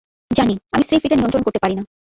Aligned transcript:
জানি, 0.31 0.53
আমি 0.71 0.83
স্রেফ 0.83 1.03
এটা 1.05 1.15
নিয়ন্ত্রণ 1.15 1.43
করতে 1.43 1.59
পারি 1.59 1.75
না। 1.75 1.83